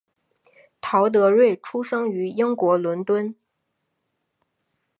[0.81, 3.35] 陶德瑞出生于英国伦敦。